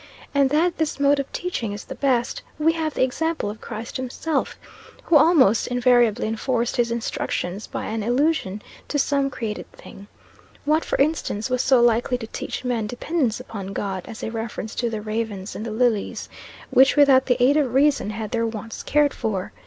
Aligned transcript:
And 0.33 0.49
that 0.49 0.79
this 0.79 0.99
mode 0.99 1.19
of 1.19 1.31
teaching 1.31 1.73
is 1.73 1.83
the 1.85 1.93
best, 1.93 2.41
we 2.57 2.73
have 2.73 2.95
the 2.95 3.03
example 3.03 3.51
of 3.51 3.61
Christ 3.61 3.97
himself, 3.97 4.57
who 5.03 5.15
almost 5.15 5.67
invariably 5.67 6.27
enforced 6.27 6.77
his 6.77 6.89
instructions 6.89 7.67
by 7.67 7.85
an 7.85 8.01
allusion 8.01 8.63
to 8.87 8.97
some 8.97 9.29
created 9.29 9.71
thing. 9.73 10.07
What, 10.65 10.83
for 10.83 10.97
instance, 10.97 11.51
was 11.51 11.61
so 11.61 11.79
likely 11.81 12.17
to 12.17 12.25
teach 12.25 12.65
men 12.65 12.87
dependence 12.87 13.39
upon 13.39 13.73
God 13.73 14.01
as 14.07 14.23
a 14.23 14.31
reference 14.31 14.73
to 14.81 14.89
the 14.89 15.01
'ravens 15.03 15.55
and 15.55 15.63
the 15.67 15.71
lilies,' 15.71 16.29
which 16.71 16.95
without 16.95 17.27
the 17.27 17.37
aid 17.39 17.55
of 17.55 17.71
reason 17.75 18.09
had 18.09 18.31
their 18.31 18.47
wants 18.47 18.81
cared 18.81 19.13
for? 19.13 19.53